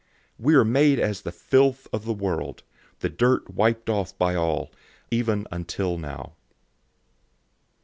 We 0.39 0.55
are 0.55 0.65
made 0.65 0.99
as 0.99 1.21
the 1.21 1.31
filth 1.31 1.87
of 1.93 2.05
the 2.05 2.13
world, 2.15 2.63
the 3.01 3.07
dirt 3.09 3.51
wiped 3.51 3.87
off 3.87 4.17
by 4.17 4.33
all, 4.33 4.71
even 5.11 5.45
until 5.51 5.95
now. 5.99 6.33